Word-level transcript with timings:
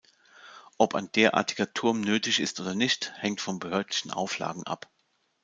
Ob 0.79 0.95
ein 0.95 1.11
derartiger 1.11 1.71
Turm 1.75 2.01
nötig 2.01 2.39
ist 2.39 2.59
oder 2.59 2.73
nicht, 2.73 3.13
hängt 3.19 3.39
von 3.39 3.59
behördlichen 3.59 4.09
Auflagen 4.09 4.63
ab. 4.65 4.89